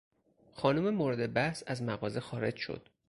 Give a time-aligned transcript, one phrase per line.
[0.53, 2.89] خانم مورد بحث از مغازه خارج شد.